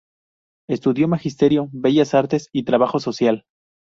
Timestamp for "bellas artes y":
1.71-2.63